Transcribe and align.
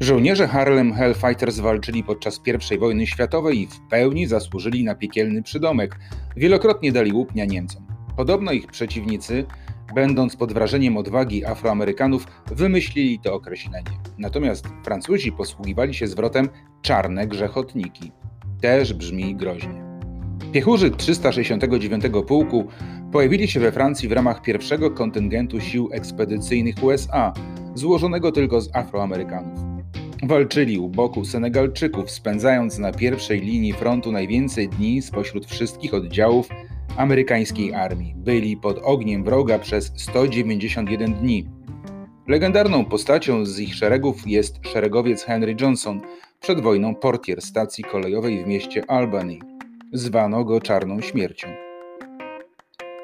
Żołnierze 0.00 0.48
Harlem 0.48 0.94
Hellfighters 0.94 1.58
walczyli 1.58 2.04
podczas 2.04 2.40
I 2.74 2.78
wojny 2.78 3.06
światowej 3.06 3.60
i 3.60 3.66
w 3.66 3.80
pełni 3.80 4.26
zasłużyli 4.26 4.84
na 4.84 4.94
piekielny 4.94 5.42
przydomek. 5.42 5.96
Wielokrotnie 6.36 6.92
dali 6.92 7.12
łupnia 7.12 7.44
Niemcom. 7.44 7.86
Podobno 8.16 8.52
ich 8.52 8.66
przeciwnicy, 8.66 9.44
będąc 9.94 10.36
pod 10.36 10.52
wrażeniem 10.52 10.96
odwagi 10.96 11.44
Afroamerykanów, 11.44 12.26
wymyślili 12.46 13.18
to 13.18 13.34
określenie. 13.34 13.90
Natomiast 14.18 14.66
Francuzi 14.84 15.32
posługiwali 15.32 15.94
się 15.94 16.06
zwrotem 16.06 16.48
czarne 16.82 17.26
grzechotniki. 17.26 18.12
Też 18.60 18.94
brzmi 18.94 19.36
groźnie. 19.36 19.84
Piechurzy 20.52 20.90
369 20.90 22.04
Pułku 22.26 22.68
pojawili 23.12 23.48
się 23.48 23.60
we 23.60 23.72
Francji 23.72 24.08
w 24.08 24.12
ramach 24.12 24.42
pierwszego 24.42 24.90
kontyngentu 24.90 25.60
sił 25.60 25.88
ekspedycyjnych 25.92 26.82
USA, 26.82 27.32
złożonego 27.74 28.32
tylko 28.32 28.60
z 28.60 28.76
Afroamerykanów. 28.76 29.69
Walczyli 30.22 30.78
u 30.78 30.88
boku 30.88 31.24
Senegalczyków, 31.24 32.10
spędzając 32.10 32.78
na 32.78 32.92
pierwszej 32.92 33.40
linii 33.40 33.72
frontu 33.72 34.12
najwięcej 34.12 34.68
dni 34.68 35.02
spośród 35.02 35.46
wszystkich 35.46 35.94
oddziałów 35.94 36.48
amerykańskiej 36.96 37.74
armii. 37.74 38.14
Byli 38.16 38.56
pod 38.56 38.78
ogniem 38.82 39.24
wroga 39.24 39.58
przez 39.58 39.92
191 39.96 41.14
dni. 41.14 41.48
Legendarną 42.28 42.84
postacią 42.84 43.46
z 43.46 43.58
ich 43.58 43.74
szeregów 43.74 44.26
jest 44.26 44.66
szeregowiec 44.66 45.22
Henry 45.24 45.56
Johnson, 45.60 46.00
przed 46.40 46.60
wojną 46.60 46.94
portier 46.94 47.42
stacji 47.42 47.84
kolejowej 47.84 48.44
w 48.44 48.46
mieście 48.46 48.90
Albany. 48.90 49.38
Zwano 49.92 50.44
go 50.44 50.60
Czarną 50.60 51.00
Śmiercią. 51.00 51.48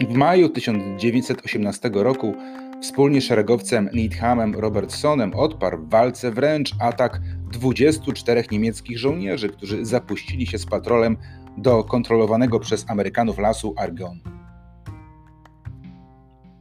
W 0.00 0.14
maju 0.14 0.48
1918 0.48 1.90
roku 1.94 2.34
Wspólnie 2.82 3.20
szeregowcem 3.20 3.90
Needhamem 3.92 4.54
Robertsonem 4.54 5.34
odparł 5.34 5.78
w 5.78 5.90
walce 5.90 6.30
wręcz 6.30 6.70
atak 6.80 7.20
24 7.52 8.45
niemieckich 8.51 8.98
żołnierzy, 8.98 9.48
którzy 9.48 9.84
zapuścili 9.84 10.46
się 10.46 10.59
z 10.59 10.66
patrolem 10.66 11.16
do 11.59 11.84
kontrolowanego 11.84 12.60
przez 12.60 12.90
Amerykanów 12.90 13.38
lasu 13.38 13.74
Argonne. 13.76 14.20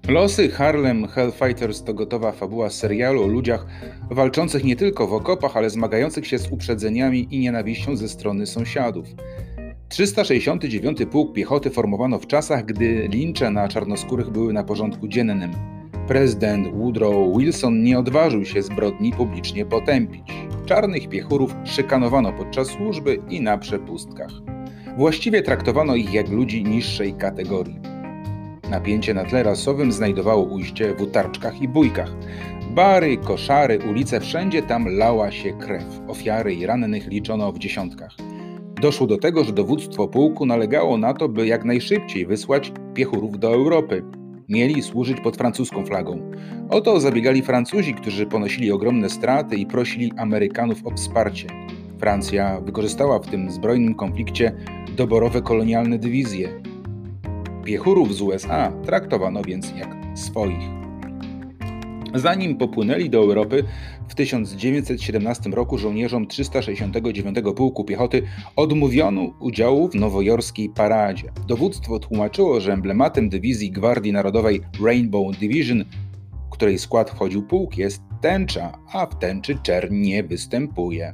Losy 0.07 0.49
Harlem 0.49 1.07
Hellfighters 1.07 1.83
to 1.83 1.93
gotowa 1.93 2.31
fabuła 2.31 2.69
serialu 2.69 3.23
o 3.23 3.27
ludziach 3.27 3.65
walczących 4.11 4.63
nie 4.63 4.75
tylko 4.75 5.07
w 5.07 5.13
okopach, 5.13 5.57
ale 5.57 5.69
zmagających 5.69 6.27
się 6.27 6.39
z 6.39 6.51
uprzedzeniami 6.51 7.27
i 7.31 7.39
nienawiścią 7.39 7.95
ze 7.95 8.09
strony 8.09 8.45
sąsiadów. 8.45 9.07
369 9.89 10.97
Pułk 11.11 11.33
Piechoty 11.33 11.69
formowano 11.69 12.19
w 12.19 12.27
czasach, 12.27 12.65
gdy 12.65 13.07
lincze 13.07 13.51
na 13.51 13.67
czarnoskórych 13.67 14.29
były 14.29 14.53
na 14.53 14.63
porządku 14.63 15.07
dziennym. 15.07 15.74
Prezydent 16.07 16.67
Woodrow 16.75 17.37
Wilson 17.37 17.83
nie 17.83 17.99
odważył 17.99 18.45
się 18.45 18.61
zbrodni 18.61 19.11
publicznie 19.11 19.65
potępić. 19.65 20.23
Czarnych 20.65 21.09
piechurów 21.09 21.55
szykanowano 21.63 22.33
podczas 22.33 22.67
służby 22.67 23.19
i 23.29 23.41
na 23.41 23.57
przepustkach. 23.57 24.31
Właściwie 24.97 25.41
traktowano 25.41 25.95
ich 25.95 26.13
jak 26.13 26.29
ludzi 26.29 26.63
niższej 26.63 27.13
kategorii. 27.13 27.79
Napięcie 28.69 29.13
na 29.13 29.23
tle 29.23 29.43
rasowym 29.43 29.91
znajdowało 29.91 30.43
ujście 30.43 30.93
w 30.93 31.01
utarczkach 31.01 31.61
i 31.61 31.67
bójkach. 31.67 32.11
Bary, 32.69 33.17
koszary, 33.17 33.79
ulice, 33.89 34.19
wszędzie 34.19 34.61
tam 34.61 34.87
lała 34.87 35.31
się 35.31 35.53
krew. 35.53 36.01
Ofiary 36.07 36.53
i 36.53 36.65
rannych 36.65 37.07
liczono 37.07 37.51
w 37.51 37.59
dziesiątkach. 37.59 38.11
Doszło 38.81 39.07
do 39.07 39.17
tego, 39.17 39.43
że 39.43 39.53
dowództwo 39.53 40.07
pułku 40.07 40.45
nalegało 40.45 40.97
na 40.97 41.13
to, 41.13 41.29
by 41.29 41.47
jak 41.47 41.65
najszybciej 41.65 42.25
wysłać 42.25 42.71
piechurów 42.93 43.39
do 43.39 43.53
Europy 43.53 44.03
mieli 44.49 44.83
służyć 44.83 45.21
pod 45.21 45.37
francuską 45.37 45.85
flagą. 45.85 46.31
O 46.69 46.81
to 46.81 46.99
zabiegali 46.99 47.41
Francuzi, 47.41 47.93
którzy 47.93 48.25
ponosili 48.25 48.71
ogromne 48.71 49.09
straty 49.09 49.55
i 49.55 49.65
prosili 49.65 50.11
Amerykanów 50.17 50.87
o 50.87 50.91
wsparcie. 50.91 51.47
Francja 51.99 52.61
wykorzystała 52.61 53.19
w 53.19 53.27
tym 53.27 53.51
zbrojnym 53.51 53.95
konflikcie 53.95 54.55
doborowe 54.97 55.41
kolonialne 55.41 55.99
dywizje. 55.99 56.61
Piechurów 57.63 58.15
z 58.15 58.21
USA 58.21 58.71
traktowano 58.85 59.41
więc 59.41 59.73
jak 59.77 60.17
swoich. 60.17 60.84
Zanim 62.15 62.57
popłynęli 62.57 63.09
do 63.09 63.17
Europy, 63.17 63.63
w 64.07 64.15
1917 64.15 65.49
roku 65.49 65.77
żołnierzom 65.77 66.27
369 66.27 67.37
Pułku 67.55 67.83
Piechoty 67.83 68.23
odmówiono 68.55 69.21
udziału 69.39 69.89
w 69.89 69.95
nowojorskiej 69.95 70.69
paradzie. 70.69 71.31
Dowództwo 71.47 71.99
tłumaczyło, 71.99 72.59
że 72.59 72.73
emblematem 72.73 73.29
dywizji 73.29 73.71
Gwardii 73.71 74.11
Narodowej 74.11 74.61
Rainbow 74.85 75.37
Division, 75.37 75.85
w 76.47 76.49
której 76.49 76.79
skład 76.79 77.09
wchodził 77.09 77.47
pułk, 77.47 77.77
jest 77.77 78.01
tęcza, 78.21 78.79
a 78.93 79.05
w 79.05 79.19
tęczy 79.19 79.57
czerń 79.63 79.95
nie 79.95 80.23
występuje. 80.23 81.13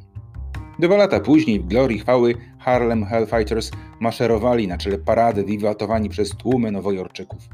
Dwa 0.80 0.98
lata 0.98 1.20
później 1.20 1.60
w 1.60 1.68
glorii 1.68 2.00
chwały 2.00 2.36
Harlem 2.60 3.06
Hellfighters 3.06 3.72
maszerowali 4.00 4.68
na 4.68 4.78
czele 4.78 4.98
parady 4.98 5.44
wiwatowani 5.44 6.10
przez 6.10 6.30
tłumy 6.30 6.72
nowojorczyków. 6.72 7.50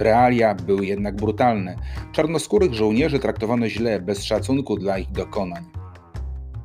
Realia 0.00 0.54
były 0.54 0.86
jednak 0.86 1.16
brutalne. 1.16 1.76
Czarnoskórych 2.12 2.74
żołnierzy 2.74 3.18
traktowano 3.18 3.68
źle, 3.68 4.00
bez 4.00 4.24
szacunku 4.24 4.76
dla 4.76 4.98
ich 4.98 5.10
dokonań. 5.10 5.64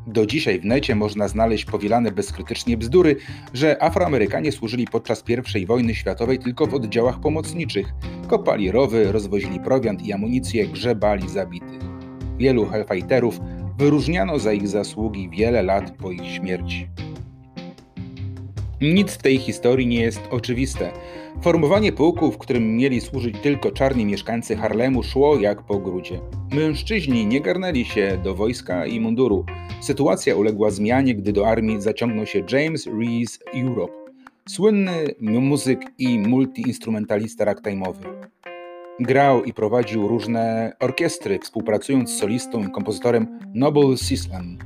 Do 0.07 0.25
dzisiaj 0.25 0.59
w 0.59 0.65
necie 0.65 0.95
można 0.95 1.27
znaleźć 1.27 1.65
powielane 1.65 2.11
bezkrytycznie 2.11 2.77
bzdury, 2.77 3.15
że 3.53 3.83
Afroamerykanie 3.83 4.51
służyli 4.51 4.87
podczas 4.87 5.23
I 5.55 5.65
wojny 5.65 5.95
światowej 5.95 6.39
tylko 6.39 6.67
w 6.67 6.73
oddziałach 6.73 7.19
pomocniczych. 7.19 7.93
Kopali 8.27 8.71
rowy, 8.71 9.11
rozwozili 9.11 9.59
prowiant 9.59 10.01
i 10.01 10.13
amunicję, 10.13 10.67
grzebali 10.67 11.29
zabitych. 11.29 11.81
Wielu 12.37 12.65
hellfighterów 12.65 13.39
wyróżniano 13.77 14.39
za 14.39 14.53
ich 14.53 14.67
zasługi 14.67 15.29
wiele 15.29 15.63
lat 15.63 15.91
po 15.91 16.11
ich 16.11 16.25
śmierci. 16.25 16.89
Nic 18.81 19.11
w 19.11 19.17
tej 19.17 19.37
historii 19.37 19.87
nie 19.87 20.01
jest 20.01 20.21
oczywiste. 20.31 20.91
Formowanie 21.41 21.91
pułku, 21.91 22.31
w 22.31 22.37
którym 22.37 22.77
mieli 22.77 23.01
służyć 23.01 23.35
tylko 23.43 23.71
czarni 23.71 24.05
mieszkańcy 24.05 24.55
Harlemu, 24.55 25.03
szło 25.03 25.39
jak 25.39 25.61
po 25.61 25.79
grudzie. 25.79 26.19
Mężczyźni 26.53 27.25
nie 27.25 27.41
garnęli 27.41 27.85
się 27.85 28.19
do 28.23 28.35
wojska 28.35 28.85
i 28.85 28.99
munduru. 28.99 29.45
Sytuacja 29.81 30.35
uległa 30.35 30.69
zmianie, 30.69 31.15
gdy 31.15 31.33
do 31.33 31.47
armii 31.47 31.81
zaciągnął 31.81 32.25
się 32.25 32.43
James 32.51 32.87
Rees 32.87 33.39
Europe, 33.53 33.93
słynny 34.49 35.05
muzyk 35.21 35.79
i 35.97 36.19
multiinstrumentalista 36.19 37.45
ragtime'owy. 37.45 38.05
Grał 38.99 39.43
i 39.43 39.53
prowadził 39.53 40.07
różne 40.07 40.73
orkiestry, 40.79 41.39
współpracując 41.39 42.09
z 42.09 42.17
solistą 42.17 42.67
i 42.67 42.71
kompozytorem 42.71 43.39
Noble 43.53 43.97
Sislan. 43.97 44.57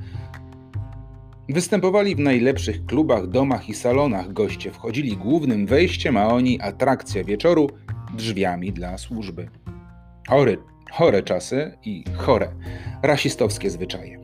Występowali 1.50 2.16
w 2.16 2.20
najlepszych 2.20 2.86
klubach, 2.86 3.28
domach 3.28 3.70
i 3.70 3.74
salonach. 3.74 4.34
Goście 4.34 4.72
wchodzili 4.72 5.18
głównym 5.18 5.66
wejściem, 5.66 6.18
a 6.18 6.28
oni 6.28 6.62
atrakcja 6.62 7.24
wieczoru 7.24 7.70
drzwiami 8.18 8.72
dla 8.72 8.98
służby. 8.98 9.50
Chory, 10.28 10.58
chore 10.92 11.24
czasy 11.24 11.78
i 11.86 12.04
chore, 12.18 12.52
rasistowskie 13.04 13.70
zwyczaje. 13.70 14.20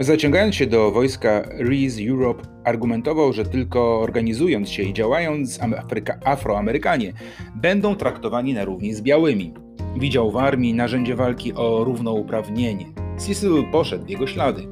Zaciągając 0.00 0.54
się 0.54 0.66
do 0.66 0.90
wojska 0.90 1.42
Rees 1.58 1.98
Europe, 2.08 2.42
argumentował, 2.64 3.32
że 3.32 3.44
tylko 3.44 4.00
organizując 4.00 4.68
się 4.68 4.82
i 4.82 4.92
działając 4.92 5.62
Afryka, 5.62 6.18
Afroamerykanie 6.24 7.12
będą 7.54 7.96
traktowani 7.96 8.54
na 8.54 8.64
równi 8.64 8.94
z 8.94 9.02
białymi. 9.02 9.54
Widział 9.96 10.30
w 10.30 10.36
armii 10.36 10.74
narzędzie 10.74 11.16
walki 11.16 11.52
o 11.52 11.84
równouprawnienie. 11.84 12.86
Cecil 13.16 13.64
poszedł 13.72 14.04
w 14.04 14.10
jego 14.10 14.26
ślady. 14.26 14.62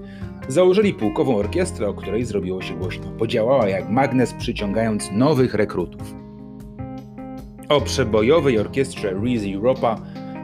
Założyli 0.49 0.95
pułkową 0.95 1.37
orkiestrę, 1.37 1.89
o 1.89 1.95
której 1.95 2.25
zrobiło 2.25 2.63
się 2.63 2.75
głośno. 2.75 3.07
Podziałała 3.19 3.69
jak 3.69 3.91
magnes, 3.91 4.35
przyciągając 4.35 5.11
nowych 5.13 5.55
rekrutów. 5.55 6.15
O 7.69 7.81
przebojowej 7.81 8.59
orkiestrze 8.59 9.11
Reese 9.11 9.55
Europa 9.55 10.01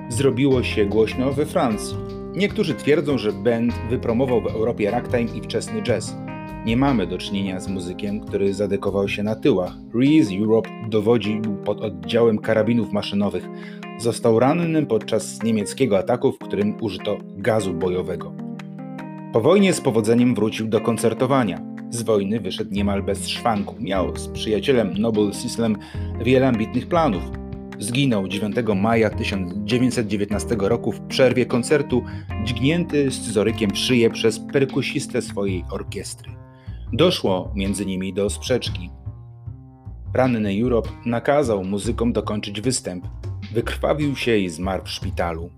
zrobiło 0.09 0.63
się 0.63 0.87
głośno 0.87 1.33
we 1.33 1.47
Francji. 1.47 1.97
Niektórzy 2.35 2.75
twierdzą, 2.75 3.19
że 3.19 3.33
band 3.33 3.75
wypromował 3.91 4.41
w 4.41 4.47
Europie 4.47 4.91
ragtime 4.91 5.37
i 5.37 5.41
wczesny 5.41 5.83
jazz. 5.83 6.17
Nie 6.67 6.77
mamy 6.77 7.07
do 7.07 7.19
czynienia 7.19 7.61
z 7.61 7.69
muzykiem, 7.69 8.21
który 8.21 8.55
zadekował 8.55 9.09
się 9.09 9.23
na 9.23 9.37
tyłach. 9.37 9.73
Reese 9.95 10.33
Europe 10.41 10.71
dowodził 10.89 11.43
pod 11.65 11.81
oddziałem 11.81 12.39
karabinów 12.39 12.93
maszynowych. 12.93 13.49
Został 13.99 14.39
ranny 14.39 14.87
podczas 14.87 15.43
niemieckiego 15.43 15.99
ataku, 15.99 16.33
w 16.33 16.39
którym 16.39 16.77
użyto 16.81 17.19
gazu 17.37 17.75
bojowego. 17.75 18.44
Po 19.35 19.41
wojnie 19.41 19.73
z 19.73 19.81
powodzeniem 19.81 20.35
wrócił 20.35 20.69
do 20.69 20.81
koncertowania. 20.81 21.61
Z 21.91 22.03
wojny 22.03 22.41
wyszedł 22.41 22.71
niemal 22.75 23.03
bez 23.03 23.29
szwanku. 23.29 23.77
Miał 23.81 24.17
z 24.17 24.29
przyjacielem 24.29 24.99
Noble 24.99 25.33
Sislem 25.33 25.77
wiele 26.25 26.49
ambitnych 26.49 26.89
planów. 26.89 27.23
Zginął 27.79 28.29
9 28.29 28.57
maja 28.77 29.11
1919 29.11 30.57
roku 30.59 30.93
w 30.93 31.01
przerwie 31.01 31.47
koncertu, 31.47 32.05
dźgnięty 32.45 33.11
scyzorykiem 33.11 33.71
w 33.71 33.79
szyję 33.79 34.11
przez 34.11 34.41
perkusistę 34.53 35.23
swojej 35.23 35.65
orkiestry. 35.71 36.33
Doszło 36.93 37.53
między 37.55 37.87
nimi 37.87 38.15
do 38.15 38.31
sprzeczki. 38.31 38.91
Ranny 40.13 40.63
Europe 40.63 40.91
nakazał 41.07 41.65
muzykom 41.65 42.13
dokończyć 42.13 42.61
występ. 42.61 43.07
Wykrwawił 43.53 44.17
się 44.17 44.37
i 44.37 44.49
zmarł 44.49 44.85
w 44.85 44.91
szpitalu. 44.91 45.51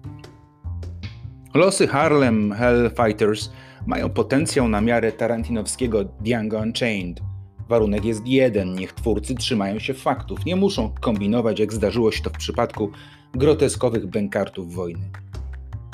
Losy 1.55 1.87
Harlem 1.87 2.53
Hellfighters 2.53 3.51
mają 3.87 4.11
potencjał 4.11 4.69
na 4.69 4.81
miarę 4.81 5.13
tarantinowskiego 5.13 6.05
Django 6.05 6.59
Unchained. 6.59 7.21
Warunek 7.69 8.05
jest 8.05 8.27
jeden, 8.27 8.75
niech 8.75 8.93
twórcy 8.93 9.35
trzymają 9.35 9.79
się 9.79 9.95
faktów, 9.95 10.45
nie 10.45 10.57
muszą 10.57 10.95
kombinować 11.01 11.61
jak 11.61 11.73
zdarzyło 11.73 12.13
się 12.13 12.23
to 12.23 12.31
w 12.31 12.39
przypadku 12.39 12.91
groteskowych 13.35 14.07
bękartów 14.07 14.75
wojny. 14.75 15.11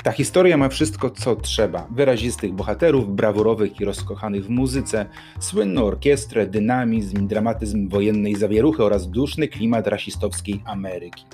Ta 0.03 0.11
historia 0.11 0.57
ma 0.57 0.69
wszystko, 0.69 1.09
co 1.09 1.35
trzeba. 1.35 1.87
Wyrazistych 1.91 2.53
bohaterów, 2.53 3.15
brawurowych 3.15 3.79
i 3.79 3.85
rozkochanych 3.85 4.45
w 4.45 4.49
muzyce, 4.49 5.05
słynną 5.39 5.83
orkiestrę, 5.85 6.47
dynamizm, 6.47 7.27
dramatyzm 7.27 7.89
wojennej 7.89 8.35
zawieruchy 8.35 8.83
oraz 8.83 9.09
duszny 9.09 9.47
klimat 9.47 9.87
rasistowskiej 9.87 10.61
Ameryki. 10.65 11.25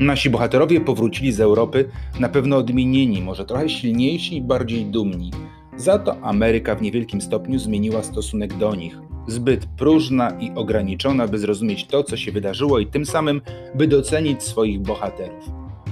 Nasi 0.00 0.30
bohaterowie 0.30 0.80
powrócili 0.80 1.32
z 1.32 1.40
Europy 1.40 1.90
na 2.20 2.28
pewno 2.28 2.56
odmienieni, 2.56 3.22
może 3.22 3.44
trochę 3.44 3.68
silniejsi 3.68 4.36
i 4.36 4.42
bardziej 4.42 4.86
dumni. 4.86 5.30
Za 5.78 5.98
to 5.98 6.20
Ameryka 6.22 6.74
w 6.74 6.82
niewielkim 6.82 7.20
stopniu 7.20 7.58
zmieniła 7.58 8.02
stosunek 8.02 8.56
do 8.56 8.74
nich. 8.74 8.98
Zbyt 9.26 9.66
próżna 9.66 10.30
i 10.40 10.52
ograniczona, 10.54 11.28
by 11.28 11.38
zrozumieć 11.38 11.86
to, 11.86 12.04
co 12.04 12.16
się 12.16 12.32
wydarzyło 12.32 12.78
i 12.78 12.86
tym 12.86 13.06
samym, 13.06 13.40
by 13.74 13.86
docenić 13.86 14.42
swoich 14.42 14.80
bohaterów. 14.80 15.50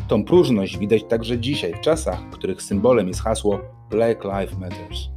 Tą 0.08 0.24
próżność 0.24 0.78
widać 0.78 1.04
także 1.04 1.38
dzisiaj, 1.38 1.74
w 1.74 1.80
czasach, 1.80 2.30
których 2.30 2.62
symbolem 2.62 3.08
jest 3.08 3.20
hasło 3.20 3.60
Black 3.90 4.24
Lives 4.24 4.58
Matter. 4.58 5.15